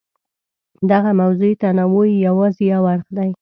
دغه 0.91 1.11
موضوعي 1.21 1.55
تنوع 1.63 2.05
یې 2.09 2.17
یوازې 2.27 2.63
یو 2.73 2.83
اړخ 2.93 3.07
دی. 3.17 3.29